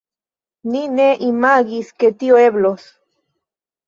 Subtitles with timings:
[0.75, 2.89] Ni ne imagis, ke tio eblos.